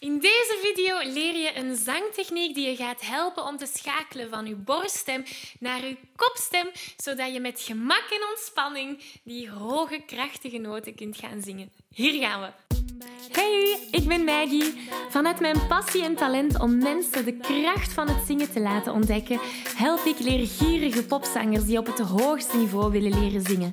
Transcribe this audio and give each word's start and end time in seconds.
In 0.00 0.18
deze 0.18 0.58
video 0.62 1.12
leer 1.12 1.36
je 1.36 1.56
een 1.56 1.76
zangtechniek 1.76 2.54
die 2.54 2.68
je 2.68 2.76
gaat 2.76 3.00
helpen 3.00 3.44
om 3.44 3.56
te 3.56 3.66
schakelen 3.72 4.30
van 4.30 4.46
je 4.46 4.54
borststem 4.54 5.24
naar 5.58 5.86
je 5.86 5.96
kopstem, 6.16 6.70
zodat 6.96 7.32
je 7.32 7.40
met 7.40 7.60
gemak 7.60 8.04
en 8.10 8.28
ontspanning 8.30 9.02
die 9.24 9.50
hoge, 9.50 10.02
krachtige 10.06 10.58
noten 10.58 10.94
kunt 10.94 11.16
gaan 11.16 11.42
zingen. 11.42 11.70
Hier 11.94 12.20
gaan 12.20 12.40
we. 12.40 12.76
Hey, 13.32 13.88
ik 13.90 14.08
ben 14.08 14.24
Maggie. 14.24 14.74
Vanuit 15.08 15.40
mijn 15.40 15.66
passie 15.66 16.04
en 16.04 16.14
talent 16.14 16.60
om 16.60 16.78
mensen 16.78 17.24
de 17.24 17.36
kracht 17.36 17.92
van 17.92 18.08
het 18.08 18.26
zingen 18.26 18.52
te 18.52 18.60
laten 18.60 18.92
ontdekken, 18.92 19.40
help 19.76 20.04
ik 20.04 20.18
leergierige 20.18 21.04
popzangers 21.04 21.64
die 21.64 21.78
op 21.78 21.86
het 21.86 21.98
hoogste 21.98 22.56
niveau 22.56 22.90
willen 22.90 23.20
leren 23.20 23.42
zingen. 23.42 23.72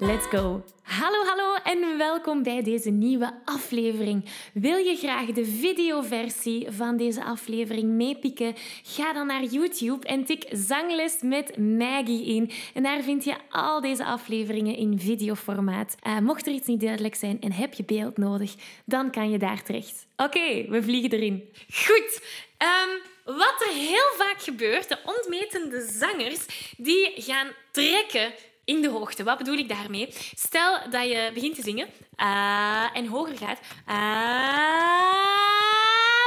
Let's 0.00 0.26
go! 0.26 0.64
Hallo, 0.82 1.24
hallo 1.24 1.54
en 1.54 1.98
welkom 1.98 2.42
bij 2.42 2.62
deze 2.62 2.90
nieuwe 2.90 3.34
aflevering. 3.44 4.24
Wil 4.52 4.76
je 4.76 4.96
graag 4.96 5.26
de 5.26 5.44
videoversie 5.44 6.66
van 6.70 6.96
deze 6.96 7.24
aflevering 7.24 7.88
meepikken? 7.88 8.54
Ga 8.82 9.12
dan 9.12 9.26
naar 9.26 9.44
YouTube 9.44 10.06
en 10.06 10.24
tik 10.24 10.46
Zangles 10.50 11.16
met 11.22 11.56
Maggie 11.56 12.26
in. 12.26 12.50
En 12.74 12.82
daar 12.82 13.02
vind 13.02 13.24
je 13.24 13.34
al 13.50 13.80
deze 13.80 14.04
afleveringen 14.04 14.76
in 14.76 15.00
videoformaat. 15.00 15.94
Uh, 16.06 16.18
mocht 16.18 16.46
er 16.46 16.52
iets 16.52 16.66
niet 16.66 16.80
duidelijk 16.80 17.14
zijn 17.14 17.40
en 17.40 17.52
heb 17.52 17.74
je 17.74 17.84
beeld 17.84 18.16
nodig, 18.16 18.54
dan 18.84 19.10
kan 19.10 19.30
je 19.30 19.38
daar 19.38 19.62
terecht. 19.62 20.06
Oké, 20.16 20.68
we 20.68 20.82
vliegen 20.82 21.10
erin. 21.10 21.48
Goed. 21.86 22.20
Um, 22.58 23.00
wat 23.24 23.64
er 23.68 23.74
heel 23.74 24.10
vaak 24.16 24.42
gebeurt, 24.42 24.88
de 24.88 24.98
ontmetende 25.04 25.86
zangers, 25.90 26.72
die 26.76 27.12
gaan 27.16 27.48
trekken 27.70 28.32
in 28.68 28.82
de 28.82 28.88
hoogte. 28.88 29.24
Wat 29.24 29.38
bedoel 29.38 29.56
ik 29.56 29.68
daarmee? 29.68 30.08
Stel 30.34 30.90
dat 30.90 31.04
je 31.04 31.30
begint 31.34 31.54
te 31.54 31.62
zingen 31.62 31.88
uh, 32.16 32.96
en 32.96 33.06
hoger 33.06 33.36
gaat. 33.36 33.60
Uh, 33.88 35.08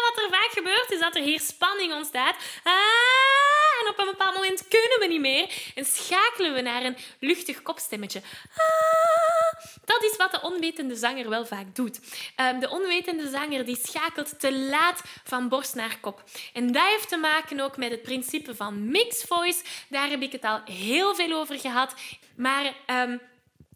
wat 0.05 0.23
er 0.23 0.29
vaak 0.29 0.49
gebeurt, 0.51 0.91
is 0.91 0.99
dat 0.99 1.15
er 1.15 1.21
hier 1.21 1.39
spanning 1.39 1.93
ontstaat. 1.93 2.35
Uh, 2.63 2.73
en 3.81 3.89
op 3.89 3.99
een 3.99 4.05
bepaald 4.05 4.35
moment 4.35 4.67
kunnen 4.67 4.99
we 4.99 5.05
niet 5.07 5.19
meer 5.19 5.71
en 5.75 5.85
schakelen 5.85 6.53
we 6.53 6.61
naar 6.61 6.83
een 6.83 6.97
luchtig 7.19 7.61
kopstemmetje. 7.61 8.21
Dat 9.91 10.03
is 10.11 10.17
wat 10.17 10.31
de 10.31 10.41
onwetende 10.41 10.95
zanger 10.95 11.29
wel 11.29 11.45
vaak 11.45 11.75
doet. 11.75 11.99
Um, 12.35 12.59
de 12.59 12.69
onwetende 12.69 13.29
zanger 13.29 13.65
die 13.65 13.79
schakelt 13.83 14.39
te 14.39 14.53
laat 14.53 15.01
van 15.23 15.49
borst 15.49 15.75
naar 15.75 15.97
kop. 16.01 16.23
En 16.53 16.71
dat 16.71 16.85
heeft 16.85 17.09
te 17.09 17.17
maken 17.17 17.59
ook 17.59 17.77
met 17.77 17.91
het 17.91 18.01
principe 18.01 18.55
van 18.55 18.91
mixed 18.91 19.27
voice. 19.27 19.63
Daar 19.89 20.09
heb 20.09 20.21
ik 20.21 20.31
het 20.31 20.43
al 20.43 20.61
heel 20.65 21.15
veel 21.15 21.39
over 21.39 21.59
gehad. 21.59 21.93
Maar 22.35 22.73
um, 22.87 23.21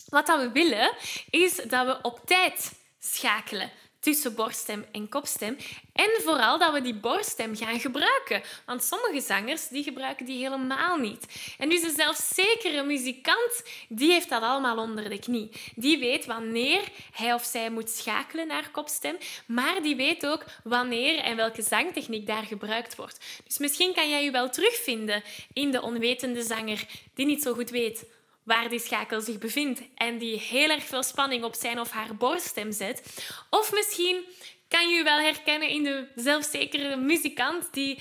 wat 0.09 0.25
dat 0.25 0.39
we 0.39 0.51
willen, 0.51 0.91
is 1.29 1.55
dat 1.55 1.85
we 1.85 1.99
op 2.01 2.19
tijd 2.25 2.73
schakelen 2.99 3.71
tussen 4.05 4.35
borststem 4.35 4.85
en 4.91 5.09
kopstem. 5.09 5.57
En 5.93 6.09
vooral 6.23 6.59
dat 6.59 6.73
we 6.73 6.81
die 6.81 6.95
borststem 6.95 7.55
gaan 7.55 7.79
gebruiken. 7.79 8.41
Want 8.65 8.83
sommige 8.83 9.21
zangers 9.21 9.67
die 9.67 9.83
gebruiken 9.83 10.25
die 10.25 10.37
helemaal 10.37 10.97
niet. 10.97 11.25
En 11.57 11.69
dus 11.69 11.83
een 11.83 11.95
zelfzekere 11.95 12.83
muzikant 12.83 13.63
die 13.89 14.11
heeft 14.11 14.29
dat 14.29 14.41
allemaal 14.41 14.77
onder 14.77 15.09
de 15.09 15.19
knie. 15.19 15.49
Die 15.75 15.97
weet 15.97 16.25
wanneer 16.25 16.81
hij 17.11 17.33
of 17.33 17.43
zij 17.43 17.69
moet 17.69 17.89
schakelen 17.89 18.47
naar 18.47 18.69
kopstem. 18.71 19.17
Maar 19.45 19.81
die 19.81 19.95
weet 19.95 20.25
ook 20.25 20.45
wanneer 20.63 21.19
en 21.19 21.35
welke 21.35 21.61
zangtechniek 21.61 22.27
daar 22.27 22.43
gebruikt 22.43 22.95
wordt. 22.95 23.19
Dus 23.45 23.57
misschien 23.57 23.93
kan 23.93 24.09
jij 24.09 24.23
je 24.23 24.31
wel 24.31 24.49
terugvinden 24.49 25.23
in 25.53 25.71
de 25.71 25.81
onwetende 25.81 26.43
zanger 26.43 26.85
die 27.13 27.25
niet 27.25 27.41
zo 27.41 27.53
goed 27.53 27.69
weet 27.69 28.05
waar 28.45 28.69
die 28.69 28.79
schakel 28.79 29.21
zich 29.21 29.37
bevindt 29.37 29.81
en 29.95 30.17
die 30.17 30.39
heel 30.39 30.69
erg 30.69 30.83
veel 30.83 31.03
spanning 31.03 31.43
op 31.43 31.55
zijn 31.55 31.79
of 31.79 31.91
haar 31.91 32.15
borststem 32.15 32.71
zet. 32.71 33.23
Of 33.49 33.73
misschien 33.73 34.25
kan 34.67 34.89
je 34.89 35.03
wel 35.03 35.19
herkennen 35.19 35.69
in 35.69 35.83
de 35.83 36.07
zelfzekere 36.15 36.95
muzikant 36.95 37.73
die 37.73 37.99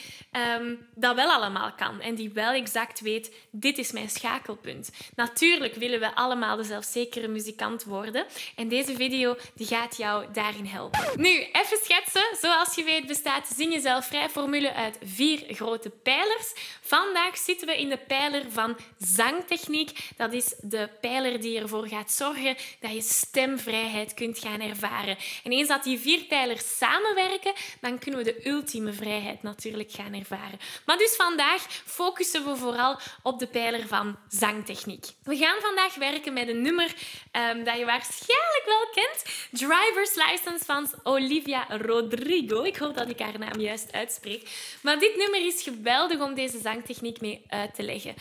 um, 0.59 0.87
dat 0.95 1.15
wel 1.15 1.31
allemaal 1.31 1.73
kan 1.73 2.01
en 2.01 2.15
die 2.15 2.31
wel 2.31 2.53
exact 2.53 3.01
weet, 3.01 3.35
dit 3.51 3.79
is 3.79 3.93
mijn 3.93 4.11
schakelpunt. 4.11 4.91
Natuurlijk 5.15 5.75
willen 5.75 6.01
we 6.01 6.15
allemaal 6.15 6.57
de 6.57 6.65
zelfzekere 6.65 7.29
muzikant 7.29 7.85
worden 7.85 8.27
en 8.57 8.69
deze 8.69 8.95
video 8.95 9.37
die 9.55 9.67
gaat 9.67 9.97
jou 9.97 10.27
daarin 10.33 10.67
helpen. 10.67 11.01
Nu, 11.17 11.29
even 11.31 11.79
schetsen. 11.83 12.37
Zoals 12.41 12.75
je 12.75 12.85
weet 12.85 13.07
bestaat 13.07 13.49
Zing 13.57 13.73
Jezelf 13.73 14.07
Vrij 14.07 14.29
formule 14.29 14.73
uit 14.73 14.99
vier 15.03 15.45
grote 15.49 15.91
pijlers. 15.91 16.53
Vandaag 16.81 17.37
zitten 17.37 17.67
we 17.67 17.79
in 17.79 17.89
de 17.89 17.99
pijler 17.99 18.43
van 18.49 18.77
zangtechniek. 18.99 19.99
Dat 20.17 20.33
is 20.33 20.55
de 20.61 20.89
pijler 21.01 21.41
die 21.41 21.61
ervoor 21.61 21.89
gaat 21.89 22.13
zorgen 22.13 22.57
dat 22.81 22.93
je 22.93 23.03
stemvrijheid 23.03 24.15
kunt 24.15 24.39
gaan 24.39 24.61
ervaren. 24.61 25.17
En 25.45 25.53
eens 25.53 25.69
dat 25.69 25.85
die 25.85 25.99
vier 25.99 26.25
pijlers 26.25 26.54
samenwerken, 26.59 27.53
dan 27.81 27.99
kunnen 27.99 28.25
we 28.25 28.33
de 28.33 28.49
ultieme 28.49 28.93
vrijheid 28.93 29.43
natuurlijk 29.43 29.93
gaan 29.93 30.15
ervaren. 30.15 30.59
Maar 30.87 30.99
dus 30.99 31.17
vandaag 31.17 31.63
focussen 31.85 32.45
we 32.45 32.57
vooral 32.57 32.99
op 33.23 33.39
de 33.39 33.47
pijler 33.47 33.87
van 33.87 34.17
zangtechniek. 34.29 35.07
We 35.23 35.37
gaan 35.37 35.61
vandaag 35.61 35.95
werken 35.95 36.33
met 36.33 36.49
een 36.49 36.63
nummer 36.63 36.95
um, 37.33 37.65
dat 37.65 37.79
je 37.79 37.85
waarschijnlijk 37.85 38.65
wel 38.67 38.89
kent. 38.95 39.25
Driver's 39.51 40.15
License 40.15 40.65
van 40.65 40.89
Olivia 41.03 41.67
Rodrigo. 41.69 42.63
Ik 42.63 42.77
hoop 42.77 42.97
dat 42.97 43.09
ik 43.09 43.19
haar 43.19 43.39
naam 43.39 43.61
juist 43.61 43.93
uitspreek. 43.93 44.49
Maar 44.83 44.99
dit 44.99 45.17
nummer 45.17 45.47
is 45.47 45.63
geweldig 45.63 46.21
om 46.21 46.35
deze 46.35 46.59
zangtechniek 46.63 47.21
mee 47.21 47.45
uit 47.49 47.75
te 47.75 47.83
leggen. 47.83 48.15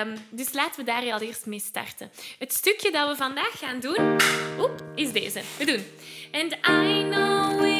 Um, 0.00 0.26
dus 0.30 0.52
laten 0.52 0.84
we 0.84 0.84
daar 0.84 1.20
eerst 1.20 1.46
mee 1.46 1.60
starten. 1.60 2.10
Het 2.38 2.52
stukje 2.52 2.90
dat 2.90 3.08
we 3.08 3.16
vandaag 3.16 3.58
gaan 3.58 3.80
doen, 3.80 4.16
oep, 4.58 4.84
is 4.94 5.12
deze. 5.12 5.40
We 5.58 5.64
doen. 5.64 5.84
And 6.32 6.52
I 6.52 7.02
know 7.10 7.73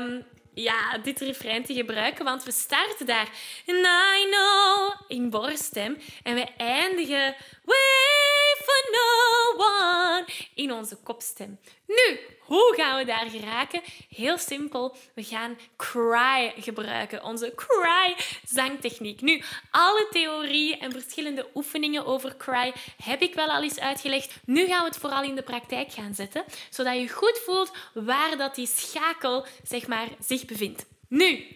um, 0.00 0.24
ja, 0.54 0.98
dit 0.98 1.20
refrein 1.20 1.64
te 1.64 1.74
gebruiken, 1.74 2.24
want 2.24 2.44
we 2.44 2.52
starten 2.52 3.06
daar. 3.06 3.28
In 5.08 5.30
borststem 5.30 5.98
en 6.22 6.34
we 6.34 6.46
eindigen 6.56 7.34
no 8.94 9.64
one 9.64 10.24
in 10.54 10.72
onze 10.72 10.96
kopstem. 10.96 11.58
Nu, 11.86 12.20
hoe 12.40 12.74
gaan 12.76 12.96
we 12.96 13.04
daar 13.04 13.30
geraken? 13.30 13.80
Heel 14.08 14.38
simpel, 14.38 14.96
we 15.14 15.22
gaan 15.22 15.58
cry 15.76 16.52
gebruiken, 16.56 17.24
onze 17.24 17.52
cry 17.54 18.16
zangtechniek. 18.44 19.20
Nu, 19.20 19.42
alle 19.70 20.06
theorieën 20.10 20.80
en 20.80 20.92
verschillende 20.92 21.48
oefeningen 21.54 22.06
over 22.06 22.36
cry 22.36 22.72
heb 23.02 23.22
ik 23.22 23.34
wel 23.34 23.48
al 23.48 23.62
eens 23.62 23.80
uitgelegd. 23.80 24.34
Nu 24.44 24.66
gaan 24.66 24.78
we 24.78 24.88
het 24.88 24.98
vooral 24.98 25.22
in 25.22 25.34
de 25.34 25.42
praktijk 25.42 25.92
gaan 25.92 26.14
zetten, 26.14 26.44
zodat 26.70 26.96
je 26.96 27.08
goed 27.08 27.40
voelt 27.44 27.72
waar 27.94 28.36
dat 28.36 28.54
die 28.54 28.66
schakel 28.66 29.46
zeg 29.62 29.86
maar, 29.86 30.08
zich 30.20 30.44
bevindt. 30.44 30.86
Nu, 31.08 31.46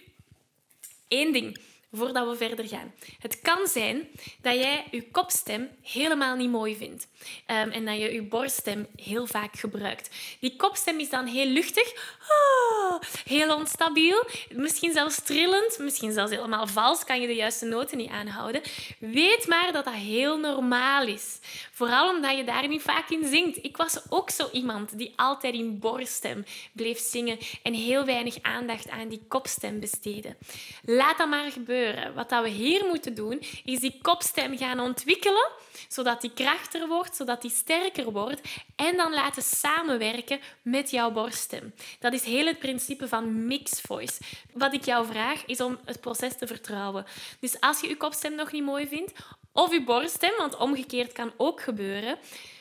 één 1.08 1.32
ding. 1.32 1.60
Voordat 1.92 2.28
we 2.28 2.36
verder 2.36 2.68
gaan. 2.68 2.92
Het 3.18 3.40
kan 3.40 3.66
zijn 3.66 4.08
dat 4.42 4.54
jij 4.54 4.84
je 4.90 5.10
kopstem 5.10 5.68
helemaal 5.82 6.36
niet 6.36 6.50
mooi 6.50 6.76
vindt 6.76 7.08
um, 7.46 7.70
en 7.70 7.84
dat 7.84 7.96
je 7.96 8.12
je 8.12 8.22
borststem 8.22 8.86
heel 8.96 9.26
vaak 9.26 9.56
gebruikt. 9.58 10.10
Die 10.40 10.56
kopstem 10.56 10.98
is 10.98 11.10
dan 11.10 11.26
heel 11.26 11.46
luchtig, 11.46 12.16
oh, 12.28 13.00
heel 13.24 13.56
onstabiel, 13.56 14.24
misschien 14.50 14.92
zelfs 14.92 15.22
trillend, 15.22 15.78
misschien 15.78 16.12
zelfs 16.12 16.32
helemaal 16.32 16.66
vals, 16.66 17.04
kan 17.04 17.20
je 17.20 17.26
de 17.26 17.34
juiste 17.34 17.64
noten 17.64 17.96
niet 17.96 18.10
aanhouden. 18.10 18.62
Weet 18.98 19.46
maar 19.46 19.72
dat 19.72 19.84
dat 19.84 19.94
heel 19.94 20.38
normaal 20.38 21.06
is. 21.06 21.38
Vooral 21.72 22.14
omdat 22.14 22.36
je 22.36 22.44
daar 22.44 22.68
niet 22.68 22.82
vaak 22.82 23.10
in 23.10 23.28
zingt. 23.28 23.64
Ik 23.64 23.76
was 23.76 24.00
ook 24.08 24.30
zo 24.30 24.48
iemand 24.52 24.98
die 24.98 25.12
altijd 25.16 25.54
in 25.54 25.78
borststem 25.78 26.44
bleef 26.72 26.98
zingen 26.98 27.38
en 27.62 27.72
heel 27.74 28.04
weinig 28.04 28.42
aandacht 28.42 28.88
aan 28.90 29.08
die 29.08 29.22
kopstem 29.28 29.80
besteedde. 29.80 30.36
Laat 30.82 31.18
dat 31.18 31.28
maar 31.28 31.50
gebeuren. 31.50 31.77
Wat 32.14 32.30
we 32.30 32.48
hier 32.48 32.84
moeten 32.86 33.14
doen, 33.14 33.42
is 33.64 33.80
die 33.80 33.98
kopstem 34.02 34.58
gaan 34.58 34.80
ontwikkelen, 34.80 35.50
zodat 35.88 36.20
die 36.20 36.32
krachtiger 36.34 36.88
wordt, 36.88 37.16
zodat 37.16 37.42
die 37.42 37.50
sterker 37.50 38.12
wordt 38.12 38.40
en 38.76 38.96
dan 38.96 39.14
laten 39.14 39.42
samenwerken 39.42 40.40
met 40.62 40.90
jouw 40.90 41.10
borststem. 41.10 41.74
Dat 41.98 42.12
is 42.12 42.24
heel 42.24 42.46
het 42.46 42.58
principe 42.58 43.08
van 43.08 43.46
mixed 43.46 43.80
voice. 43.80 44.20
Wat 44.52 44.74
ik 44.74 44.84
jou 44.84 45.06
vraag, 45.06 45.46
is 45.46 45.60
om 45.60 45.78
het 45.84 46.00
proces 46.00 46.36
te 46.36 46.46
vertrouwen. 46.46 47.04
Dus 47.40 47.60
als 47.60 47.80
je 47.80 47.88
je 47.88 47.96
kopstem 47.96 48.34
nog 48.34 48.52
niet 48.52 48.64
mooi 48.64 48.86
vindt, 48.86 49.12
of 49.52 49.72
je 49.72 49.84
borststem, 49.84 50.32
want 50.38 50.56
omgekeerd 50.56 51.12
kan 51.12 51.32
ook 51.36 51.60
gebeuren, 51.60 52.18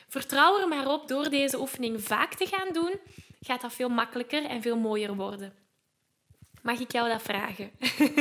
vertrouw 0.08 0.60
er 0.60 0.68
maar 0.68 0.88
op 0.88 1.08
door 1.08 1.30
deze 1.30 1.60
oefening 1.60 2.04
vaak 2.04 2.34
te 2.34 2.48
gaan 2.48 2.74
doen, 2.74 3.00
gaat 3.42 3.62
dat 3.62 3.74
veel 3.74 3.90
makkelijker 3.90 4.46
en 4.46 4.62
veel 4.62 4.78
mooier 4.78 5.16
worden. 5.16 5.67
Mag 6.68 6.80
ik 6.80 6.92
jou 6.92 7.10
dat 7.10 7.22
vragen? 7.22 7.72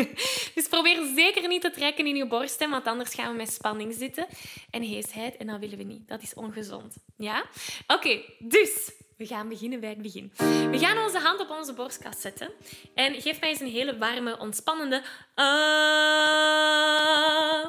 dus 0.55 0.69
probeer 0.69 1.13
zeker 1.15 1.49
niet 1.49 1.61
te 1.61 1.71
trekken 1.71 2.07
in 2.07 2.17
je 2.17 2.27
borststem, 2.27 2.71
want 2.71 2.87
anders 2.87 3.15
gaan 3.15 3.31
we 3.31 3.37
met 3.37 3.53
spanning 3.53 3.95
zitten 3.95 4.27
en 4.71 4.83
heesheid 4.83 5.37
en 5.37 5.47
dat 5.47 5.59
willen 5.59 5.79
we 5.79 5.85
niet. 5.85 6.09
Dat 6.09 6.23
is 6.23 6.35
ongezond. 6.35 6.97
Ja? 7.17 7.45
Oké, 7.87 8.21
dus 8.39 8.93
we 9.17 9.27
gaan 9.27 9.49
beginnen 9.49 9.81
bij 9.81 9.89
het 9.89 10.03
begin. 10.03 10.33
We 10.71 10.79
gaan 10.79 10.99
onze 10.99 11.19
hand 11.19 11.41
op 11.41 11.51
onze 11.51 11.73
borstkas 11.73 12.21
zetten 12.21 12.51
en 12.95 13.21
geef 13.21 13.41
mij 13.41 13.49
eens 13.49 13.61
een 13.61 13.71
hele 13.71 13.99
warme, 13.99 14.39
ontspannende. 14.39 14.97
Uh, 15.37 15.45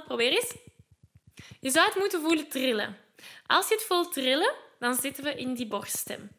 probeer 0.06 0.32
eens. 0.32 0.56
Je 1.60 1.70
zou 1.70 1.86
het 1.86 1.96
moeten 1.96 2.22
voelen 2.22 2.48
trillen. 2.48 2.98
Als 3.48 3.68
je 3.68 3.74
het 3.74 3.84
voelt 3.84 4.14
trillen, 4.14 4.54
dan 4.80 4.96
zitten 4.96 5.24
we 5.24 5.36
in 5.36 5.54
die 5.54 5.68
borststem. 5.68 6.30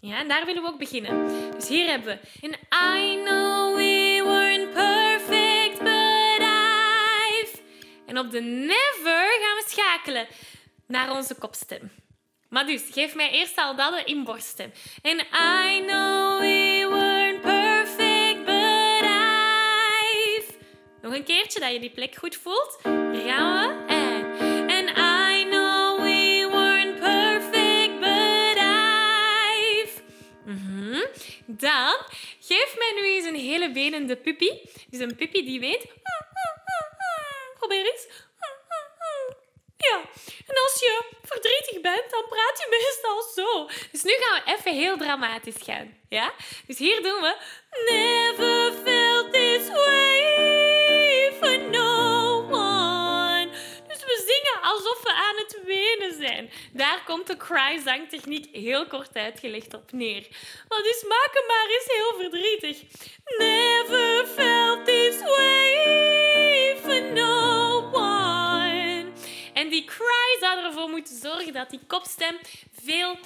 Ja, 0.00 0.18
en 0.18 0.28
daar 0.28 0.46
willen 0.46 0.62
we 0.62 0.68
ook 0.68 0.78
beginnen. 0.78 1.26
Dus 1.54 1.68
hier 1.68 1.88
hebben 1.88 2.18
we 2.40 2.46
een 2.46 2.56
I 2.96 3.22
know 3.24 3.43
En 8.14 8.20
op 8.20 8.30
de 8.30 8.40
never 8.40 9.26
gaan 9.40 9.56
we 9.56 9.64
schakelen 9.66 10.26
naar 10.86 11.12
onze 11.12 11.34
kopstem. 11.34 11.90
Maar 12.48 12.66
dus, 12.66 12.82
geef 12.90 13.14
mij 13.14 13.30
eerst 13.30 13.56
al 13.56 13.76
dat 13.76 14.02
in 14.04 14.24
borststem. 14.24 14.72
En 15.02 15.18
I 15.18 15.82
know 15.86 16.40
we 16.40 16.86
weren't 16.90 17.40
perfect, 17.40 18.44
but 18.44 19.02
I've... 19.02 20.52
Nog 21.02 21.14
een 21.14 21.24
keertje, 21.24 21.60
dat 21.60 21.72
je 21.72 21.80
die 21.80 21.90
plek 21.90 22.14
goed 22.14 22.36
voelt. 22.36 22.78
Gaan 22.82 23.14
we. 23.14 23.84
Dan 31.46 31.96
geef 32.40 32.74
mij 32.78 32.92
nu 33.00 33.06
eens 33.06 33.24
een 33.24 33.34
hele 33.34 33.70
benende 33.70 34.16
puppy. 34.16 34.50
Dus 34.90 35.00
een 35.00 35.16
puppy 35.16 35.44
die 35.44 35.60
weet... 35.60 35.86
Probeer 37.58 37.86
eens. 37.86 38.06
Ja, 39.76 40.00
en 40.46 40.54
als 40.64 40.80
je 40.80 41.02
verdrietig 41.22 41.80
bent, 41.80 42.10
dan 42.10 42.24
praat 42.28 42.58
je 42.58 42.66
meestal 42.70 43.22
zo. 43.22 43.68
Dus 43.92 44.02
nu 44.02 44.12
gaan 44.20 44.42
we 44.44 44.52
even 44.52 44.74
heel 44.74 44.96
dramatisch 44.96 45.62
gaan. 45.62 45.96
Ja? 46.08 46.32
Dus 46.66 46.78
hier 46.78 47.02
doen 47.02 47.20
we... 47.20 47.36
Never 47.90 48.72
felt 48.72 49.32
this 49.32 49.68
way 49.68 51.32
for 51.40 51.58
no 51.58 52.36
one. 52.50 53.48
Dus 53.88 54.04
we 54.04 54.24
zingen 54.26 54.62
alsof 54.62 55.02
we 55.02 55.12
aan 55.12 55.36
het 55.36 55.58
wenen 55.64 56.14
zijn. 56.14 56.50
Daar 56.72 57.02
komt 57.04 57.26
de 57.26 57.36
cry-zangtechniek 57.36 58.48
heel 58.52 58.86
kort 58.86 59.16
uitgelegd 59.16 59.74
op 59.74 59.92
neer. 59.92 60.26
Maar 60.68 60.82
dus 60.82 61.04
maak 61.08 61.44
maar 61.46 61.66
eens 61.68 61.86
heel 61.86 62.14
verdrietig. 62.18 62.82
Never 63.38 64.26
felt 64.26 64.84
this 64.84 65.20
way 65.20 66.13
die 69.74 69.84
cry 69.84 70.36
zou 70.40 70.64
ervoor 70.64 70.88
moeten 70.88 71.16
zorgen 71.16 71.52
dat 71.52 71.70
die 71.70 71.80
kopstem 71.86 72.36
veel 72.82 73.18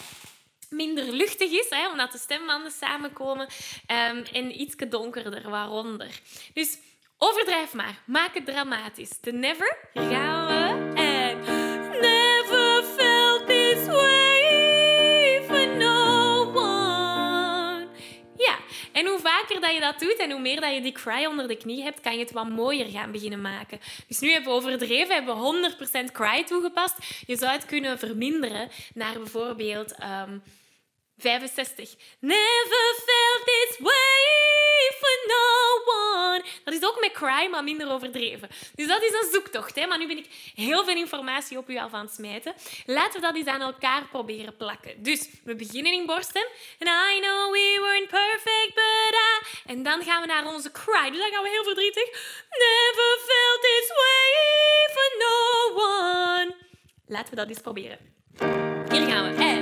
minder 0.71 1.13
luchtig 1.13 1.51
is, 1.51 1.67
hè, 1.71 1.91
omdat 1.91 2.13
de 2.13 2.19
stembanden 2.19 2.73
samenkomen 2.73 3.49
um, 4.11 4.25
en 4.33 4.61
iets 4.61 4.77
donkerder 4.89 5.51
waaronder. 5.51 6.21
Dus 6.55 6.79
overdrijf 7.19 7.75
maar. 7.75 8.03
Maak 8.07 8.35
het 8.35 8.47
dramatisch. 8.47 9.21
De 9.21 9.33
never. 9.33 9.77
Gaan 9.95 10.47
we. 10.47 10.88
Dat 19.69 19.77
je 19.77 19.93
dat 19.93 20.01
doet 20.01 20.17
en 20.17 20.31
hoe 20.31 20.41
meer 20.41 20.61
dat 20.61 20.75
je 20.75 20.81
die 20.81 20.93
cry 20.93 21.25
onder 21.25 21.49
de 21.49 21.57
knie 21.57 21.83
hebt, 21.83 22.01
kan 22.01 22.13
je 22.13 22.19
het 22.19 22.33
wat 22.33 22.49
mooier 22.49 22.87
gaan 22.87 23.13
beginnen 23.13 23.41
maken. 23.41 23.81
Dus 24.07 24.19
nu 24.19 24.31
hebben 24.31 24.53
we 24.53 24.59
overdreven, 24.59 25.15
hebben 25.15 25.37
we 25.37 25.71
100% 26.09 26.13
cry 26.13 26.45
toegepast. 26.45 26.97
Je 27.27 27.37
zou 27.37 27.53
het 27.53 27.67
kunnen 27.67 27.99
verminderen 27.99 28.69
naar 28.95 29.13
bijvoorbeeld... 29.13 29.95
Um, 30.03 30.43
65. 31.21 31.97
Never 32.21 32.85
felt 33.07 33.45
this 33.45 33.68
met 37.13 37.51
maar 37.51 37.65
minder 37.65 37.93
overdreven. 37.93 38.49
Dus 38.75 38.87
dat 38.87 39.03
is 39.03 39.13
een 39.13 39.29
zoektocht. 39.33 39.75
Hè? 39.75 39.87
Maar 39.87 39.99
nu 39.99 40.07
ben 40.07 40.17
ik 40.17 40.27
heel 40.55 40.85
veel 40.85 40.97
informatie 40.97 41.59
op 41.59 41.71
u 41.71 41.79
al 41.79 41.89
van 41.89 42.01
het 42.01 42.13
smijten. 42.13 42.55
Laten 42.87 43.21
we 43.21 43.27
dat 43.27 43.37
eens 43.37 43.47
aan 43.47 43.61
elkaar 43.61 44.09
proberen 44.11 44.57
plakken. 44.57 45.03
Dus 45.03 45.29
we 45.45 45.55
beginnen 45.55 45.93
in 45.93 46.07
borststem. 46.07 46.47
And 46.79 46.91
I 46.91 47.21
know 47.21 47.53
we 47.53 47.79
weren't 47.83 48.09
perfect, 48.09 48.75
but 48.75 49.15
I... 49.15 49.47
En 49.67 49.83
dan 49.83 50.03
gaan 50.03 50.21
we 50.21 50.27
naar 50.27 50.47
onze 50.47 50.71
cry. 50.71 51.11
Dus 51.11 51.19
dan 51.19 51.31
gaan 51.31 51.43
we 51.43 51.49
heel 51.49 51.65
verdrietig. 51.65 52.09
Never 52.51 53.19
felt 53.29 53.61
this 53.61 53.89
way 54.01 54.31
for 54.95 55.09
no 55.19 55.37
one. 55.75 56.55
Laten 57.07 57.31
we 57.31 57.37
dat 57.37 57.49
eens 57.49 57.61
proberen. 57.61 57.99
Hier 58.91 59.07
gaan 59.07 59.37
we. 59.37 59.58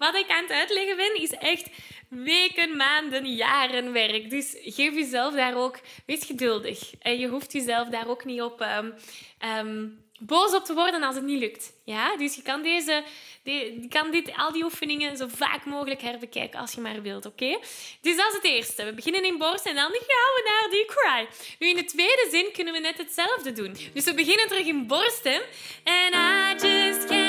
Wat 0.00 0.14
ik 0.14 0.28
aan 0.28 0.42
het 0.42 0.52
uitleggen 0.52 0.96
ben, 0.96 1.22
is 1.22 1.30
echt 1.30 1.68
weken, 2.08 2.76
maanden, 2.76 3.34
jaren 3.34 3.92
werk. 3.92 4.30
Dus 4.30 4.56
geef 4.60 4.94
jezelf 4.94 5.34
daar 5.34 5.56
ook, 5.56 5.78
wees 6.06 6.24
geduldig. 6.24 6.90
En 6.98 7.18
je 7.18 7.28
hoeft 7.28 7.52
jezelf 7.52 7.88
daar 7.88 8.08
ook 8.08 8.24
niet 8.24 8.42
op 8.42 8.60
um, 8.60 8.94
um, 9.58 10.04
boos 10.20 10.54
op 10.54 10.64
te 10.64 10.74
worden 10.74 11.02
als 11.02 11.14
het 11.14 11.24
niet 11.24 11.38
lukt. 11.38 11.72
Ja? 11.84 12.16
Dus 12.16 12.34
je 12.34 12.42
kan, 12.42 12.62
deze, 12.62 13.04
kan 13.88 14.10
dit, 14.10 14.32
al 14.36 14.52
die 14.52 14.64
oefeningen 14.64 15.16
zo 15.16 15.26
vaak 15.28 15.64
mogelijk 15.64 16.00
herbekijken 16.00 16.60
als 16.60 16.72
je 16.72 16.80
maar 16.80 17.02
wilt. 17.02 17.26
Oké? 17.26 17.58
Dus 18.00 18.16
dat 18.16 18.28
is 18.28 18.34
het 18.34 18.44
eerste. 18.44 18.84
We 18.84 18.92
beginnen 18.92 19.24
in 19.24 19.38
borst 19.38 19.66
en 19.66 19.74
dan 19.74 19.90
gaan 19.90 20.32
we 20.34 20.42
naar 20.44 20.70
die 20.70 20.84
cry. 20.84 21.28
Nu 21.58 21.68
in 21.68 21.76
de 21.76 21.84
tweede 21.84 22.28
zin 22.30 22.52
kunnen 22.52 22.72
we 22.72 22.80
net 22.80 22.98
hetzelfde 22.98 23.52
doen. 23.52 23.76
Dus 23.94 24.04
we 24.04 24.14
beginnen 24.14 24.48
terug 24.48 24.66
in 24.66 24.86
borsten. 24.86 25.42
And 25.84 26.14
I 26.14 26.66
just 26.66 27.19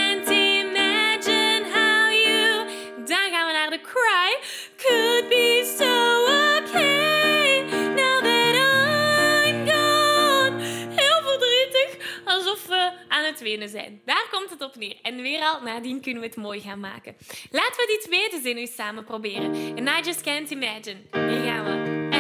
komt 14.58 14.72
op 14.72 14.76
neer. 14.76 14.96
En 15.02 15.22
weer 15.22 15.42
al, 15.42 15.62
nadien 15.62 16.02
kunnen 16.02 16.22
we 16.22 16.28
het 16.28 16.38
mooi 16.38 16.62
gaan 16.62 16.80
maken. 16.80 17.16
Laten 17.52 17.76
we 17.76 18.00
die 18.00 18.10
tweede 18.10 18.40
zin 18.44 18.56
nu 18.56 18.68
samen 18.68 19.04
proberen. 19.04 19.78
And 19.78 19.90
I 19.90 20.02
just 20.06 20.22
can't 20.22 20.52
imagine. 20.52 20.98
Hier 21.12 21.44
gaan 21.44 21.66
we 21.66 22.11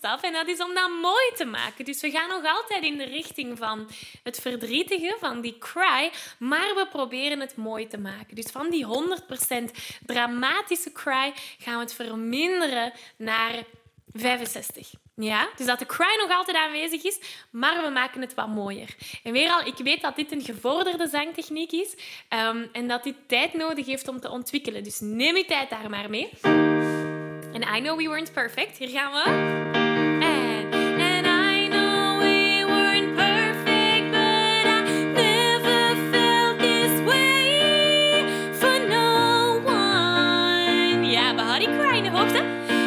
en 0.00 0.32
dat 0.32 0.48
is 0.48 0.60
om 0.60 0.74
dat 0.74 0.90
mooi 1.02 1.32
te 1.36 1.44
maken. 1.44 1.84
Dus 1.84 2.00
we 2.00 2.10
gaan 2.10 2.28
nog 2.28 2.44
altijd 2.44 2.84
in 2.84 2.98
de 2.98 3.04
richting 3.04 3.58
van 3.58 3.88
het 4.22 4.40
verdrietige, 4.40 5.16
van 5.20 5.40
die 5.40 5.58
cry, 5.58 6.10
maar 6.38 6.74
we 6.74 6.86
proberen 6.90 7.40
het 7.40 7.56
mooi 7.56 7.86
te 7.86 7.98
maken. 7.98 8.36
Dus 8.36 8.46
van 8.46 8.70
die 8.70 8.86
100% 8.86 8.88
dramatische 10.06 10.92
cry 10.92 11.32
gaan 11.58 11.74
we 11.74 11.80
het 11.80 11.94
verminderen 11.94 12.92
naar 13.16 13.64
65. 14.12 14.90
Ja, 15.14 15.48
dus 15.56 15.66
dat 15.66 15.78
de 15.78 15.86
cry 15.86 16.16
nog 16.18 16.36
altijd 16.36 16.56
aanwezig 16.56 17.04
is, 17.04 17.18
maar 17.50 17.82
we 17.82 17.90
maken 17.90 18.20
het 18.20 18.34
wat 18.34 18.48
mooier. 18.48 18.96
En 19.22 19.32
weer 19.32 19.50
al, 19.50 19.66
ik 19.66 19.76
weet 19.76 20.00
dat 20.00 20.16
dit 20.16 20.32
een 20.32 20.42
gevorderde 20.42 21.08
zangtechniek 21.08 21.72
is 21.72 21.94
um, 22.28 22.68
en 22.72 22.88
dat 22.88 23.02
dit 23.02 23.14
tijd 23.26 23.54
nodig 23.54 23.86
heeft 23.86 24.08
om 24.08 24.20
te 24.20 24.30
ontwikkelen. 24.30 24.84
Dus 24.84 25.00
neem 25.00 25.36
je 25.36 25.44
tijd 25.44 25.70
daar 25.70 25.90
maar 25.90 26.10
mee. 26.10 26.30
En 27.52 27.62
I 27.76 27.80
know 27.80 27.96
we 27.96 28.08
weren't 28.08 28.32
perfect. 28.32 28.78
Hier 28.78 28.88
gaan 28.88 29.12
we. 29.12 29.89
opp 42.20 42.32
det. 42.32 42.79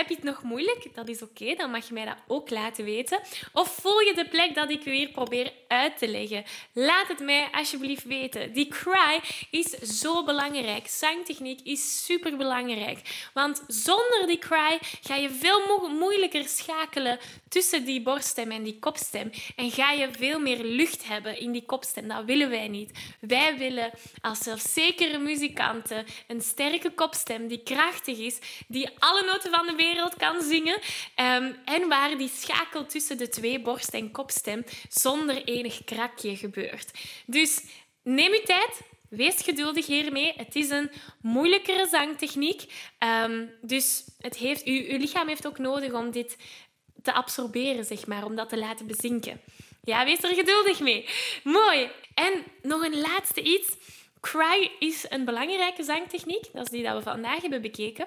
Heb 0.00 0.08
je 0.08 0.14
het 0.14 0.24
nog 0.24 0.42
moeilijk? 0.42 0.94
Dat 0.94 1.08
is 1.08 1.22
oké, 1.22 1.54
dan 1.54 1.70
mag 1.70 1.88
je 1.88 1.94
mij 1.94 2.04
dat 2.04 2.16
ook 2.26 2.50
laten 2.50 2.84
weten. 2.84 3.20
Of 3.52 3.74
voel 3.74 4.00
je 4.00 4.14
de 4.14 4.28
plek 4.28 4.54
dat 4.54 4.70
ik 4.70 4.82
weer 4.82 5.08
probeer 5.08 5.52
uit 5.68 5.98
te 5.98 6.08
leggen? 6.08 6.44
Laat 6.72 7.08
het 7.08 7.18
mij 7.18 7.48
alsjeblieft 7.52 8.04
weten. 8.04 8.52
Die 8.52 8.68
cry 8.68 9.20
is 9.50 9.70
zo 10.00 10.24
belangrijk. 10.24 10.88
Zangtechniek 10.88 11.60
is 11.62 12.04
super 12.04 12.36
belangrijk. 12.36 13.28
Want 13.34 13.62
zonder 13.66 14.24
die 14.26 14.38
cry 14.38 14.78
ga 15.02 15.14
je 15.14 15.30
veel 15.30 15.88
moeilijker 15.88 16.48
schakelen 16.48 17.18
tussen 17.48 17.84
die 17.84 18.02
borststem 18.02 18.50
en 18.50 18.62
die 18.62 18.78
kopstem. 18.78 19.30
En 19.56 19.70
ga 19.70 19.92
je 19.92 20.08
veel 20.12 20.38
meer 20.38 20.64
lucht 20.64 21.06
hebben 21.06 21.40
in 21.40 21.52
die 21.52 21.64
kopstem. 21.64 22.08
Dat 22.08 22.24
willen 22.24 22.50
wij 22.50 22.68
niet. 22.68 22.98
Wij 23.20 23.58
willen 23.58 23.90
als 24.20 24.38
zelfzekere 24.38 25.18
muzikanten 25.18 26.06
een 26.26 26.40
sterke 26.40 26.90
kopstem 26.90 27.48
die 27.48 27.62
krachtig 27.62 28.18
is, 28.18 28.38
die 28.66 28.90
alle 28.98 29.24
noten 29.24 29.50
van 29.50 29.66
de 29.66 29.72
wereld 29.72 29.88
kan 30.16 30.42
zingen. 30.42 30.78
Um, 31.16 31.56
en 31.64 31.88
waar 31.88 32.18
die 32.18 32.30
schakel 32.34 32.86
tussen 32.86 33.18
de 33.18 33.28
twee 33.28 33.60
borst- 33.60 33.94
en 33.94 34.10
kopstem 34.10 34.64
zonder 34.88 35.44
enig 35.44 35.84
krakje 35.84 36.36
gebeurt. 36.36 36.90
Dus 37.26 37.64
neem 38.02 38.32
je 38.32 38.42
tijd. 38.44 38.80
Wees 39.08 39.42
geduldig 39.42 39.86
hiermee. 39.86 40.32
Het 40.36 40.56
is 40.56 40.70
een 40.70 40.90
moeilijkere 41.20 41.86
zangtechniek. 41.86 42.72
Um, 43.24 43.50
dus 43.62 44.04
het 44.18 44.36
heeft, 44.36 44.64
uw, 44.64 44.84
uw 44.88 44.98
lichaam 44.98 45.28
heeft 45.28 45.46
ook 45.46 45.58
nodig 45.58 45.92
om 45.92 46.10
dit 46.10 46.36
te 47.02 47.12
absorberen, 47.12 47.84
zeg 47.84 48.06
maar, 48.06 48.24
om 48.24 48.36
dat 48.36 48.48
te 48.48 48.58
laten 48.58 48.86
bezinken. 48.86 49.40
Ja, 49.82 50.04
wees 50.04 50.22
er 50.22 50.34
geduldig 50.34 50.80
mee. 50.80 51.08
Mooi. 51.42 51.90
En 52.14 52.44
nog 52.62 52.84
een 52.84 53.00
laatste 53.00 53.42
iets. 53.42 53.76
Cry 54.20 54.70
is 54.78 55.06
een 55.08 55.24
belangrijke 55.24 55.82
zangtechniek. 55.82 56.44
Dat 56.52 56.64
is 56.64 56.70
die 56.70 56.82
dat 56.82 56.96
we 56.96 57.02
vandaag 57.02 57.40
hebben 57.40 57.62
bekeken. 57.62 58.06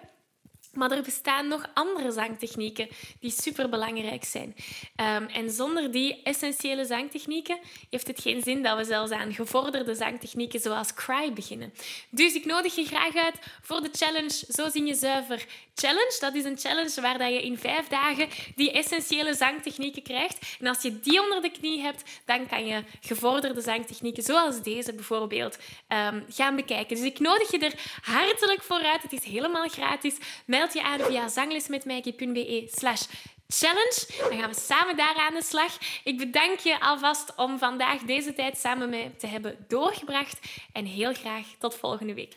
Maar 0.74 0.92
er 0.92 1.02
bestaan 1.02 1.48
nog 1.48 1.70
andere 1.74 2.12
zangtechnieken 2.12 2.88
die 3.20 3.32
superbelangrijk 3.32 4.24
zijn. 4.24 4.56
Um, 4.96 5.28
en 5.28 5.52
zonder 5.52 5.92
die 5.92 6.22
essentiële 6.24 6.86
zangtechnieken 6.86 7.60
heeft 7.90 8.08
het 8.08 8.22
geen 8.22 8.42
zin 8.42 8.64
dat 8.64 8.78
we 8.78 8.84
zelfs 8.84 9.12
aan 9.12 9.34
gevorderde 9.34 9.96
zangtechnieken 9.96 10.60
zoals 10.60 10.94
cry 10.94 11.34
beginnen. 11.34 11.74
Dus 12.10 12.34
ik 12.34 12.46
nodig 12.46 12.76
je 12.76 12.86
graag 12.86 13.16
uit 13.16 13.36
voor 13.62 13.82
de 13.82 13.90
challenge 13.92 14.46
Zo 14.50 14.70
zing 14.70 14.88
je 14.88 14.94
zuiver 14.94 15.46
challenge. 15.76 16.18
Dat 16.20 16.36
is 16.36 16.44
een 16.44 16.58
challenge 16.58 17.02
waar 17.02 17.18
dat 17.18 17.30
je 17.30 17.42
in 17.42 17.58
vijf 17.58 17.88
dagen 17.88 18.30
die 18.56 18.72
essentiële 18.72 19.34
zangtechnieken 19.34 20.02
krijgt. 20.04 20.58
En 20.60 20.68
als 20.68 20.82
je 20.82 21.00
die 21.00 21.22
onder 21.22 21.42
de 21.42 21.52
knie 21.52 21.82
hebt, 21.82 22.04
dan 22.26 22.48
kan 22.48 22.66
je 22.66 22.84
gevorderde 23.02 23.62
zangtechnieken 23.62 24.24
zoals 24.24 24.62
deze 24.62 24.94
bijvoorbeeld 24.94 25.58
um, 25.88 26.26
gaan 26.30 26.56
bekijken. 26.56 26.96
Dus 26.96 27.06
ik 27.06 27.20
nodig 27.20 27.52
je 27.52 27.60
er 27.60 27.74
hartelijk 28.02 28.62
voor 28.62 28.84
uit. 28.84 29.02
Het 29.02 29.14
is 29.14 29.24
helemaal 29.24 29.68
gratis 29.68 30.16
je 30.72 30.84
aan 30.84 31.00
via 31.00 31.28
zanglesmetmaggie.be 31.28 32.68
slash 32.72 33.04
challenge. 33.48 34.06
Dan 34.30 34.40
gaan 34.40 34.50
we 34.50 34.60
samen 34.60 34.98
daar 34.98 35.16
aan 35.16 35.34
de 35.34 35.44
slag. 35.44 35.78
Ik 36.04 36.18
bedank 36.18 36.60
je 36.60 36.80
alvast 36.80 37.36
om 37.36 37.58
vandaag 37.58 38.02
deze 38.02 38.34
tijd 38.34 38.58
samen 38.58 38.90
met 38.90 39.20
te 39.20 39.28
hebben 39.28 39.66
doorgebracht. 39.68 40.40
En 40.74 40.86
heel 40.86 41.14
graag 41.14 41.46
tot 41.60 41.76
volgende 41.76 42.14
week. 42.14 42.34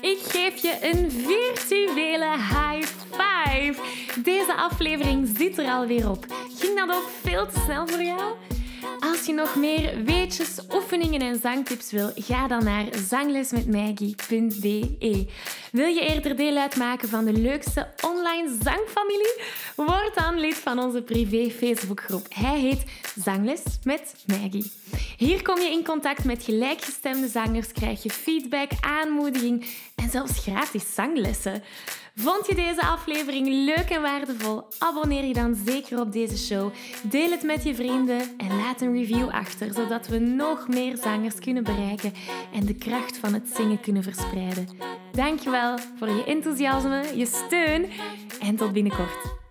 Ik 0.00 0.18
geef 0.18 0.62
je 0.62 0.78
een 0.80 1.10
virtuele 1.10 2.30
high 2.30 2.88
five. 3.10 3.74
Deze 4.22 4.54
aflevering 4.54 5.36
zit 5.36 5.58
er 5.58 5.66
alweer 5.66 6.10
op. 6.10 6.26
Ging 6.58 6.78
dat 6.78 6.96
ook 6.96 7.08
veel 7.22 7.46
te 7.46 7.60
snel 7.64 7.88
voor 7.88 8.02
jou? 8.02 8.34
Als 9.00 9.26
je 9.26 9.32
nog 9.32 9.56
meer 9.56 10.04
weetjes, 10.04 10.60
oefeningen 10.72 11.20
en 11.20 11.40
zangtips 11.40 11.90
wil, 11.90 12.10
ga 12.14 12.48
dan 12.48 12.64
naar 12.64 12.86
zanglesmetmaggie.be. 13.08 15.26
Wil 15.74 15.86
je 15.86 16.00
eerder 16.00 16.36
deel 16.36 16.56
uitmaken 16.56 17.08
van 17.08 17.24
de 17.24 17.32
leukste 17.32 17.88
online 18.02 18.56
zangfamilie? 18.62 19.40
Word 19.76 20.14
dan 20.14 20.38
lid 20.38 20.54
van 20.54 20.78
onze 20.78 21.02
privé 21.02 21.50
Facebookgroep. 21.50 22.26
Hij 22.28 22.58
heet 22.58 22.84
Zangles 23.16 23.62
met 23.82 24.14
Maggie. 24.26 24.72
Hier 25.16 25.42
kom 25.42 25.58
je 25.58 25.70
in 25.70 25.84
contact 25.84 26.24
met 26.24 26.42
gelijkgestemde 26.42 27.28
zangers, 27.28 27.72
krijg 27.72 28.02
je 28.02 28.10
feedback, 28.10 28.70
aanmoediging 28.80 29.66
en 29.94 30.10
zelfs 30.10 30.38
gratis 30.38 30.94
zanglessen. 30.94 31.62
Vond 32.16 32.46
je 32.46 32.54
deze 32.54 32.86
aflevering 32.86 33.48
leuk 33.48 33.90
en 33.90 34.02
waardevol? 34.02 34.62
Abonneer 34.78 35.24
je 35.24 35.34
dan 35.34 35.54
zeker 35.66 36.00
op 36.00 36.12
deze 36.12 36.38
show. 36.38 36.72
Deel 37.02 37.30
het 37.30 37.42
met 37.42 37.64
je 37.64 37.74
vrienden 37.74 38.20
en 38.36 38.56
laat 38.56 38.80
een 38.80 38.92
review 38.92 39.28
achter, 39.28 39.72
zodat 39.72 40.06
we 40.06 40.18
nog 40.18 40.68
meer 40.68 40.96
zangers 40.96 41.38
kunnen 41.38 41.64
bereiken 41.64 42.12
en 42.52 42.66
de 42.66 42.74
kracht 42.74 43.16
van 43.16 43.34
het 43.34 43.48
zingen 43.54 43.80
kunnen 43.80 44.02
verspreiden. 44.02 44.68
Dankjewel 45.14 45.78
voor 45.98 46.08
je 46.08 46.24
enthousiasme, 46.24 47.16
je 47.16 47.26
steun 47.26 47.90
en 48.40 48.56
tot 48.56 48.72
binnenkort. 48.72 49.43